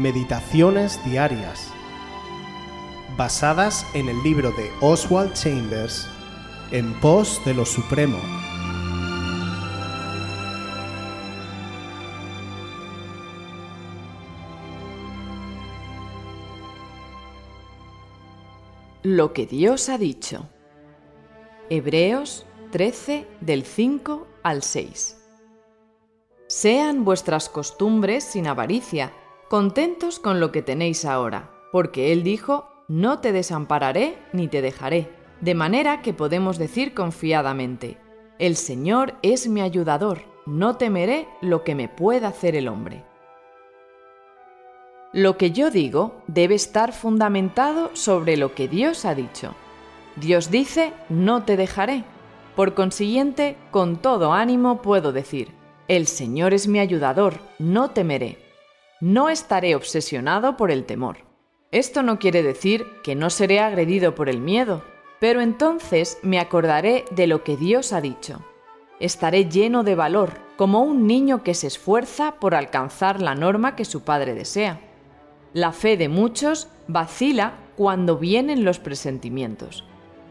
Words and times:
Meditaciones 0.00 0.98
Diarias, 1.04 1.70
basadas 3.18 3.86
en 3.92 4.08
el 4.08 4.22
libro 4.22 4.50
de 4.52 4.72
Oswald 4.80 5.34
Chambers, 5.34 6.08
En 6.70 6.98
pos 7.00 7.38
de 7.44 7.52
lo 7.52 7.66
Supremo. 7.66 8.16
Lo 19.02 19.34
que 19.34 19.44
Dios 19.44 19.90
ha 19.90 19.98
dicho. 19.98 20.48
Hebreos 21.68 22.46
13 22.72 23.28
del 23.42 23.64
5 23.64 24.26
al 24.42 24.62
6. 24.62 25.18
Sean 26.46 27.04
vuestras 27.04 27.50
costumbres 27.50 28.24
sin 28.24 28.46
avaricia, 28.46 29.12
contentos 29.50 30.20
con 30.20 30.38
lo 30.38 30.52
que 30.52 30.62
tenéis 30.62 31.04
ahora, 31.04 31.50
porque 31.72 32.12
Él 32.12 32.22
dijo, 32.22 32.70
no 32.86 33.18
te 33.18 33.32
desampararé 33.32 34.16
ni 34.32 34.46
te 34.46 34.62
dejaré, 34.62 35.10
de 35.40 35.56
manera 35.56 36.02
que 36.02 36.14
podemos 36.14 36.56
decir 36.56 36.94
confiadamente, 36.94 37.98
el 38.38 38.54
Señor 38.54 39.14
es 39.22 39.48
mi 39.48 39.60
ayudador, 39.60 40.20
no 40.46 40.76
temeré 40.76 41.26
lo 41.40 41.64
que 41.64 41.74
me 41.74 41.88
pueda 41.88 42.28
hacer 42.28 42.54
el 42.54 42.68
hombre. 42.68 43.04
Lo 45.12 45.36
que 45.36 45.50
yo 45.50 45.72
digo 45.72 46.22
debe 46.28 46.54
estar 46.54 46.92
fundamentado 46.92 47.90
sobre 47.94 48.36
lo 48.36 48.54
que 48.54 48.68
Dios 48.68 49.04
ha 49.04 49.16
dicho. 49.16 49.56
Dios 50.14 50.52
dice, 50.52 50.92
no 51.08 51.42
te 51.42 51.56
dejaré. 51.56 52.04
Por 52.54 52.74
consiguiente, 52.74 53.56
con 53.72 53.96
todo 53.96 54.32
ánimo 54.32 54.80
puedo 54.80 55.10
decir, 55.10 55.50
el 55.88 56.06
Señor 56.06 56.54
es 56.54 56.68
mi 56.68 56.78
ayudador, 56.78 57.40
no 57.58 57.90
temeré. 57.90 58.49
No 59.00 59.28
estaré 59.28 59.74
obsesionado 59.74 60.56
por 60.56 60.70
el 60.70 60.84
temor. 60.84 61.18
Esto 61.72 62.02
no 62.02 62.18
quiere 62.18 62.42
decir 62.42 62.86
que 63.02 63.14
no 63.14 63.30
seré 63.30 63.60
agredido 63.60 64.14
por 64.14 64.28
el 64.28 64.40
miedo, 64.40 64.84
pero 65.20 65.40
entonces 65.40 66.18
me 66.22 66.38
acordaré 66.38 67.04
de 67.10 67.26
lo 67.26 67.42
que 67.42 67.56
Dios 67.56 67.92
ha 67.92 68.00
dicho. 68.00 68.44
Estaré 68.98 69.46
lleno 69.48 69.84
de 69.84 69.94
valor, 69.94 70.32
como 70.56 70.82
un 70.82 71.06
niño 71.06 71.42
que 71.42 71.54
se 71.54 71.66
esfuerza 71.66 72.36
por 72.36 72.54
alcanzar 72.54 73.22
la 73.22 73.34
norma 73.34 73.74
que 73.74 73.84
su 73.84 74.02
padre 74.02 74.34
desea. 74.34 74.80
La 75.54 75.72
fe 75.72 75.96
de 75.96 76.08
muchos 76.08 76.68
vacila 76.86 77.54
cuando 77.76 78.18
vienen 78.18 78.64
los 78.64 78.78
presentimientos. 78.78 79.84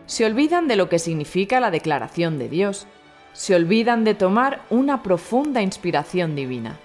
Se 0.05 0.25
olvidan 0.25 0.67
de 0.67 0.75
lo 0.75 0.89
que 0.89 0.99
significa 0.99 1.59
la 1.59 1.71
declaración 1.71 2.37
de 2.37 2.49
Dios 2.49 2.87
se 3.33 3.55
olvidan 3.55 4.03
de 4.03 4.15
tomar 4.15 4.65
una 4.69 5.03
profunda 5.03 5.61
inspiración 5.61 6.35
divina. 6.35 6.79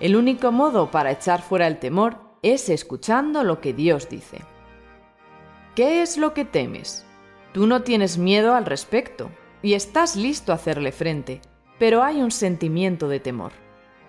El 0.00 0.16
único 0.16 0.52
modo 0.52 0.90
para 0.90 1.12
echar 1.12 1.42
fuera 1.42 1.66
el 1.66 1.78
temor 1.78 2.18
es 2.42 2.68
escuchando 2.68 3.44
lo 3.44 3.60
que 3.60 3.72
Dios 3.72 4.08
dice. 4.08 4.42
¿Qué 5.74 6.02
es 6.02 6.16
lo 6.16 6.34
que 6.34 6.44
temes? 6.44 7.06
Tú 7.52 7.66
no 7.66 7.82
tienes 7.82 8.18
miedo 8.18 8.54
al 8.54 8.66
respecto 8.66 9.30
y 9.62 9.74
estás 9.74 10.16
listo 10.16 10.52
a 10.52 10.56
hacerle 10.56 10.92
frente, 10.92 11.40
pero 11.78 12.02
hay 12.02 12.20
un 12.20 12.30
sentimiento 12.30 13.08
de 13.08 13.20
temor. 13.20 13.52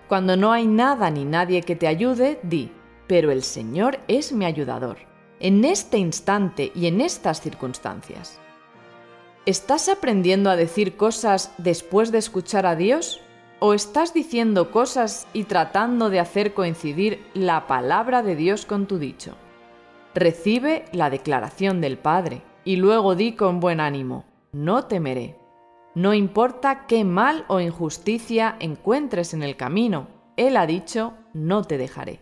Cuando 0.08 0.36
no 0.36 0.52
hay 0.52 0.66
nada 0.66 1.10
ni 1.10 1.24
nadie 1.24 1.62
que 1.62 1.76
te 1.76 1.86
ayude, 1.86 2.38
di, 2.42 2.70
pero 3.06 3.30
el 3.30 3.42
Señor 3.42 3.98
es 4.08 4.32
mi 4.32 4.44
ayudador, 4.44 4.98
en 5.40 5.64
este 5.64 5.98
instante 5.98 6.72
y 6.74 6.86
en 6.86 7.00
estas 7.00 7.40
circunstancias. 7.40 8.40
¿Estás 9.46 9.88
aprendiendo 9.88 10.50
a 10.50 10.56
decir 10.56 10.96
cosas 10.96 11.52
después 11.58 12.12
de 12.12 12.18
escuchar 12.18 12.66
a 12.66 12.76
Dios? 12.76 13.20
¿O 13.58 13.72
estás 13.72 14.12
diciendo 14.12 14.70
cosas 14.70 15.26
y 15.32 15.44
tratando 15.44 16.10
de 16.10 16.20
hacer 16.20 16.52
coincidir 16.52 17.24
la 17.32 17.66
palabra 17.66 18.22
de 18.22 18.36
Dios 18.36 18.66
con 18.66 18.86
tu 18.86 18.98
dicho? 18.98 19.34
Recibe 20.14 20.84
la 20.92 21.08
declaración 21.08 21.80
del 21.80 21.96
Padre 21.96 22.42
y 22.64 22.76
luego 22.76 23.14
di 23.14 23.32
con 23.32 23.58
buen 23.58 23.80
ánimo, 23.80 24.26
no 24.52 24.84
temeré. 24.84 25.38
No 25.94 26.12
importa 26.12 26.86
qué 26.86 27.02
mal 27.04 27.46
o 27.48 27.58
injusticia 27.60 28.56
encuentres 28.60 29.32
en 29.32 29.42
el 29.42 29.56
camino, 29.56 30.08
Él 30.36 30.58
ha 30.58 30.66
dicho, 30.66 31.14
no 31.32 31.64
te 31.64 31.78
dejaré. 31.78 32.20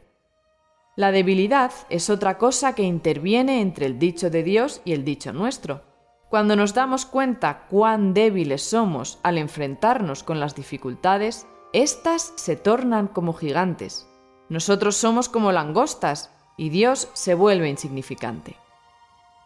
La 0.95 1.11
debilidad 1.11 1.73
es 1.89 2.11
otra 2.11 2.39
cosa 2.39 2.77
que 2.77 2.85
interviene 2.85 3.61
entre 3.61 3.87
el 3.87 3.99
dicho 3.99 4.31
de 4.31 4.45
Dios 4.45 4.83
y 4.85 4.93
el 4.93 5.05
dicho 5.05 5.33
nuestro 5.33 5.94
cuando 6.35 6.57
nos 6.57 6.75
damos 6.75 7.07
cuenta 7.07 7.69
cuán 7.71 8.13
débiles 8.13 8.61
somos 8.61 9.21
al 9.23 9.39
enfrentarnos 9.39 10.25
con 10.25 10.41
las 10.41 10.57
dificultades, 10.57 11.47
éstas 11.73 12.33
se 12.35 12.57
tornan 12.57 13.07
como 13.07 13.35
gigantes. 13.35 14.09
Nosotros 14.49 14.97
somos 14.97 15.29
como 15.29 15.53
langostas 15.53 16.33
y 16.57 16.71
Dios 16.71 17.09
se 17.13 17.35
vuelve 17.35 17.69
insignificante. 17.69 18.57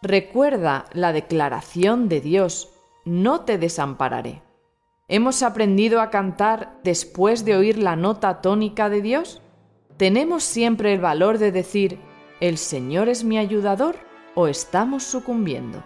Recuerda 0.01 0.85
la 0.93 1.13
declaración 1.13 2.09
de 2.09 2.21
Dios, 2.21 2.71
no 3.05 3.41
te 3.41 3.59
desampararé. 3.59 4.41
¿Hemos 5.07 5.43
aprendido 5.43 6.01
a 6.01 6.09
cantar 6.09 6.79
después 6.83 7.45
de 7.45 7.55
oír 7.55 7.77
la 7.77 7.97
nota 7.97 8.41
tónica 8.41 8.89
de 8.89 9.03
Dios? 9.03 9.43
¿Tenemos 9.97 10.43
siempre 10.43 10.93
el 10.93 11.01
valor 11.01 11.37
de 11.37 11.51
decir, 11.51 11.99
el 12.39 12.57
Señor 12.57 13.09
es 13.09 13.23
mi 13.23 13.37
ayudador 13.37 13.95
o 14.33 14.47
estamos 14.47 15.03
sucumbiendo? 15.03 15.83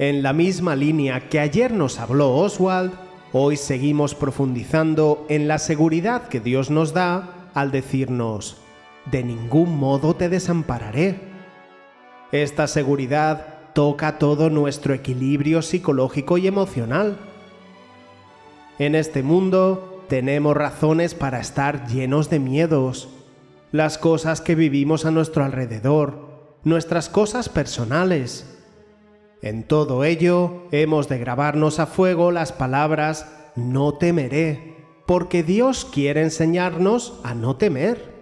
En 0.00 0.22
la 0.22 0.32
misma 0.32 0.76
línea 0.76 1.28
que 1.28 1.38
ayer 1.38 1.72
nos 1.72 1.98
habló 1.98 2.34
Oswald, 2.34 2.90
hoy 3.34 3.58
seguimos 3.58 4.14
profundizando 4.14 5.26
en 5.28 5.46
la 5.46 5.58
seguridad 5.58 6.28
que 6.28 6.40
Dios 6.40 6.70
nos 6.70 6.94
da 6.94 7.50
al 7.52 7.70
decirnos, 7.70 8.56
de 9.10 9.22
ningún 9.22 9.78
modo 9.78 10.16
te 10.16 10.30
desampararé. 10.30 11.20
Esta 12.32 12.66
seguridad 12.66 13.58
toca 13.74 14.16
todo 14.16 14.48
nuestro 14.48 14.94
equilibrio 14.94 15.60
psicológico 15.60 16.38
y 16.38 16.46
emocional. 16.46 17.18
En 18.78 18.94
este 18.94 19.22
mundo 19.22 20.02
tenemos 20.08 20.56
razones 20.56 21.14
para 21.14 21.40
estar 21.40 21.86
llenos 21.88 22.30
de 22.30 22.38
miedos, 22.38 23.10
las 23.70 23.98
cosas 23.98 24.40
que 24.40 24.54
vivimos 24.54 25.04
a 25.04 25.10
nuestro 25.10 25.44
alrededor, 25.44 26.56
nuestras 26.64 27.10
cosas 27.10 27.50
personales, 27.50 28.59
en 29.42 29.62
todo 29.62 30.04
ello 30.04 30.64
hemos 30.70 31.08
de 31.08 31.18
grabarnos 31.18 31.78
a 31.78 31.86
fuego 31.86 32.30
las 32.30 32.52
palabras 32.52 33.26
no 33.56 33.94
temeré, 33.94 34.76
porque 35.06 35.42
Dios 35.42 35.84
quiere 35.84 36.22
enseñarnos 36.22 37.18
a 37.24 37.34
no 37.34 37.56
temer. 37.56 38.20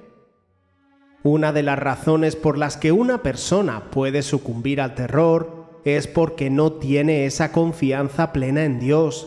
Una 1.25 1.53
de 1.53 1.63
las 1.63 1.79
razones 1.79 2.37
por 2.37 2.57
las 2.57 2.77
que 2.77 2.93
una 2.93 3.23
persona 3.23 3.91
puede 3.91 4.23
sucumbir 4.23 4.81
al 4.81 4.95
terror 4.95 5.81
es 5.85 6.07
porque 6.07 6.51
no 6.51 6.75
tiene 6.75 7.27
esa 7.27 7.51
confianza 7.51 8.33
plena 8.33 8.65
en 8.65 8.79
Dios, 8.79 9.27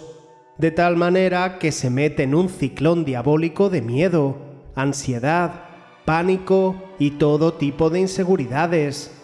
de 0.58 0.72
tal 0.72 0.96
manera 0.96 1.60
que 1.60 1.72
se 1.72 1.90
mete 1.90 2.24
en 2.24 2.36
un 2.36 2.48
ciclón 2.48 3.04
diabólico 3.04 3.70
de 3.70 3.82
miedo, 3.82 4.38
ansiedad, 4.76 5.66
pánico 6.06 6.76
y 7.00 7.12
todo 7.12 7.54
tipo 7.54 7.90
de 7.90 8.00
inseguridades 8.00 9.21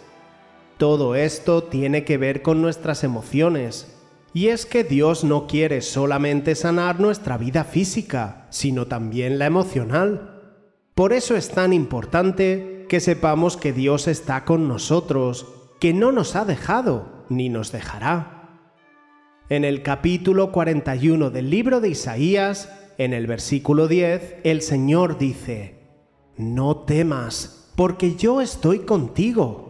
todo 0.77 1.15
esto 1.15 1.63
tiene 1.63 2.03
que 2.03 2.17
ver 2.17 2.41
con 2.41 2.61
nuestras 2.61 3.03
emociones. 3.03 3.93
Y 4.33 4.49
es 4.49 4.65
que 4.65 4.83
Dios 4.83 5.23
no 5.23 5.47
quiere 5.47 5.81
solamente 5.81 6.53
sanar 6.53 6.99
nuestra 6.99 7.37
vida 7.37 7.63
física, 7.63 8.45
sino 8.51 8.85
también 8.85 9.39
la 9.39 9.47
emocional. 9.47 10.61
Por 10.93 11.13
eso 11.13 11.35
es 11.35 11.49
tan 11.49 11.73
importante 11.73 12.85
que 12.89 12.99
sepamos 12.99 13.57
que 13.57 13.73
Dios 13.73 14.07
está 14.07 14.45
con 14.45 14.67
nosotros, 14.67 15.47
que 15.79 15.93
no 15.93 16.11
nos 16.11 16.35
ha 16.35 16.45
dejado 16.45 17.25
ni 17.29 17.49
nos 17.49 17.71
dejará. 17.71 18.61
En 19.49 19.63
el 19.63 19.81
capítulo 19.81 20.51
41 20.51 21.31
del 21.31 21.49
libro 21.49 21.81
de 21.81 21.89
Isaías, 21.89 22.69
en 22.97 23.13
el 23.13 23.25
versículo 23.25 23.87
10, 23.87 24.35
el 24.43 24.61
Señor 24.61 25.17
dice, 25.17 25.79
No 26.37 26.77
temas, 26.77 27.71
porque 27.75 28.15
yo 28.15 28.41
estoy 28.41 28.79
contigo 28.79 29.66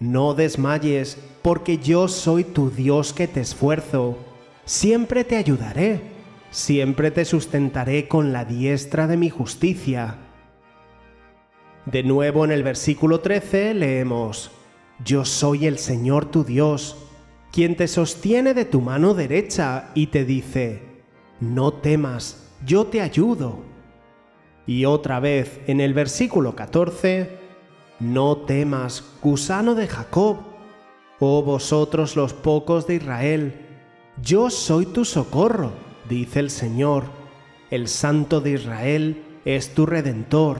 no 0.00 0.34
desmayes, 0.34 1.18
porque 1.42 1.78
yo 1.78 2.08
soy 2.08 2.42
tu 2.42 2.70
Dios 2.70 3.12
que 3.12 3.28
te 3.28 3.40
esfuerzo. 3.40 4.18
Siempre 4.64 5.24
te 5.24 5.36
ayudaré, 5.36 6.00
siempre 6.50 7.10
te 7.10 7.24
sustentaré 7.24 8.08
con 8.08 8.32
la 8.32 8.44
diestra 8.44 9.06
de 9.06 9.16
mi 9.16 9.28
justicia. 9.28 10.16
De 11.86 12.02
nuevo 12.02 12.44
en 12.44 12.50
el 12.50 12.62
versículo 12.62 13.20
13 13.20 13.74
leemos, 13.74 14.50
Yo 15.04 15.24
soy 15.24 15.66
el 15.66 15.78
Señor 15.78 16.30
tu 16.30 16.44
Dios, 16.44 16.96
quien 17.52 17.76
te 17.76 17.88
sostiene 17.88 18.54
de 18.54 18.64
tu 18.64 18.80
mano 18.80 19.14
derecha 19.14 19.90
y 19.94 20.08
te 20.08 20.24
dice, 20.24 20.82
No 21.40 21.72
temas, 21.72 22.48
yo 22.64 22.86
te 22.86 23.00
ayudo. 23.00 23.64
Y 24.66 24.84
otra 24.84 25.20
vez 25.20 25.60
en 25.66 25.80
el 25.80 25.94
versículo 25.94 26.54
14, 26.54 27.39
no 28.00 28.38
temas, 28.38 29.04
gusano 29.22 29.74
de 29.74 29.86
Jacob, 29.86 30.38
oh 31.20 31.42
vosotros 31.42 32.16
los 32.16 32.32
pocos 32.32 32.86
de 32.86 32.96
Israel, 32.96 33.66
yo 34.22 34.50
soy 34.50 34.86
tu 34.86 35.04
socorro, 35.04 35.72
dice 36.08 36.40
el 36.40 36.50
Señor, 36.50 37.04
el 37.70 37.88
Santo 37.88 38.40
de 38.40 38.52
Israel, 38.52 39.22
es 39.44 39.74
tu 39.74 39.86
redentor. 39.86 40.58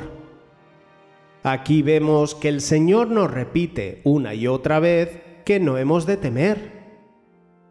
Aquí 1.42 1.82
vemos 1.82 2.34
que 2.34 2.48
el 2.48 2.60
Señor 2.60 3.08
nos 3.08 3.30
repite 3.30 4.02
una 4.04 4.34
y 4.34 4.46
otra 4.46 4.78
vez 4.78 5.22
que 5.44 5.58
no 5.58 5.78
hemos 5.78 6.06
de 6.06 6.18
temer. 6.18 6.80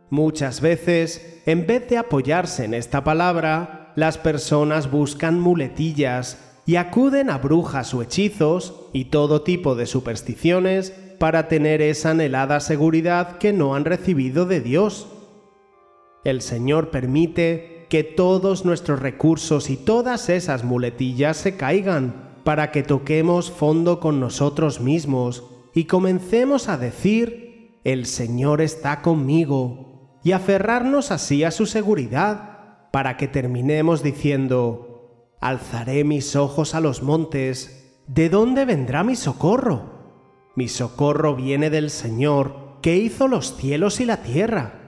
Muchas 0.10 0.60
veces, 0.60 1.42
en 1.46 1.68
vez 1.68 1.88
de 1.88 1.98
apoyarse 1.98 2.66
en 2.66 2.74
esta 2.74 3.04
palabra, 3.04 3.94
las 3.96 4.18
personas 4.18 4.90
buscan 4.90 5.40
muletillas 5.40 6.59
y 6.70 6.76
acuden 6.76 7.32
a 7.32 7.40
brujas 7.40 7.96
o 7.96 8.04
hechizos 8.04 8.76
y 8.94 9.06
todo 9.06 9.42
tipo 9.42 9.74
de 9.74 9.88
supersticiones 9.88 10.92
para 11.18 11.48
tener 11.48 11.82
esa 11.82 12.12
anhelada 12.12 12.60
seguridad 12.60 13.40
que 13.40 13.54
no 13.54 13.74
han 13.74 13.86
recibido 13.86 14.46
de 14.46 14.62
Dios. 14.62 15.08
El 16.24 16.44
Señor 16.44 16.92
permite 16.92 17.88
que 17.90 18.04
todos 18.04 18.66
nuestros 18.66 19.00
recursos 19.00 19.72
y 19.72 19.78
todas 19.78 20.30
esas 20.30 20.64
muletillas 20.64 21.38
se 21.38 21.58
caigan 21.58 22.36
para 22.44 22.70
que 22.70 22.84
toquemos 22.84 23.50
fondo 23.50 24.00
con 24.00 24.20
nosotros 24.20 24.80
mismos 24.80 25.44
y 25.74 25.86
comencemos 25.86 26.70
a 26.70 26.78
decir, 26.78 27.80
el 27.84 28.06
Señor 28.06 28.62
está 28.62 29.02
conmigo, 29.02 30.20
y 30.24 30.34
aferrarnos 30.34 31.10
así 31.10 31.44
a 31.44 31.50
su 31.50 31.66
seguridad, 31.66 32.90
para 32.92 33.18
que 33.18 33.28
terminemos 33.28 34.04
diciendo, 34.04 34.89
alzaré 35.40 36.04
mis 36.04 36.36
ojos 36.36 36.76
a 36.76 36.82
los 36.82 37.02
montes, 37.02 38.02
¿de 38.08 38.30
dónde 38.30 38.66
vendrá 38.66 39.04
mi 39.04 39.16
socorro? 39.16 40.00
Mi 40.56 40.68
socorro 40.68 41.36
viene 41.36 41.70
del 41.70 41.90
Señor, 41.90 42.80
que 42.82 42.98
hizo 42.98 43.28
los 43.28 43.56
cielos 43.56 44.00
y 44.00 44.06
la 44.06 44.18
tierra. 44.18 44.80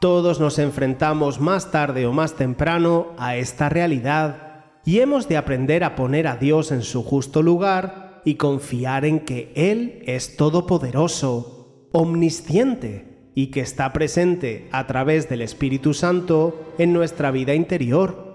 Todos 0.00 0.40
nos 0.40 0.58
enfrentamos 0.58 1.40
más 1.40 1.70
tarde 1.70 2.06
o 2.06 2.12
más 2.12 2.34
temprano 2.34 3.08
a 3.18 3.36
esta 3.36 3.68
realidad 3.68 4.64
y 4.84 5.00
hemos 5.00 5.28
de 5.28 5.36
aprender 5.36 5.84
a 5.84 5.96
poner 5.96 6.26
a 6.28 6.36
Dios 6.36 6.70
en 6.70 6.82
su 6.82 7.02
justo 7.02 7.42
lugar 7.42 8.22
y 8.24 8.36
confiar 8.36 9.04
en 9.04 9.20
que 9.20 9.52
Él 9.54 10.02
es 10.06 10.36
todopoderoso, 10.36 11.88
omnisciente 11.92 13.30
y 13.34 13.48
que 13.48 13.60
está 13.60 13.92
presente 13.92 14.68
a 14.70 14.86
través 14.86 15.28
del 15.28 15.42
Espíritu 15.42 15.94
Santo 15.94 16.74
en 16.78 16.92
nuestra 16.92 17.30
vida 17.30 17.54
interior. 17.54 18.27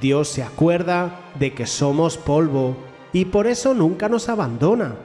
Dios 0.00 0.28
se 0.28 0.42
acuerda 0.42 1.20
de 1.38 1.54
que 1.54 1.66
somos 1.66 2.18
polvo 2.18 2.76
y 3.12 3.26
por 3.26 3.46
eso 3.46 3.74
nunca 3.74 4.08
nos 4.08 4.28
abandona. 4.28 4.96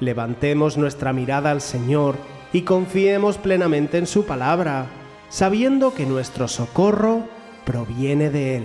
Levantemos 0.00 0.76
nuestra 0.76 1.12
mirada 1.12 1.50
al 1.50 1.60
Señor 1.60 2.16
y 2.52 2.62
confiemos 2.62 3.38
plenamente 3.38 3.98
en 3.98 4.06
su 4.06 4.26
palabra, 4.26 4.86
sabiendo 5.28 5.94
que 5.94 6.04
nuestro 6.04 6.48
socorro 6.48 7.22
proviene 7.64 8.30
de 8.30 8.56
Él. 8.58 8.64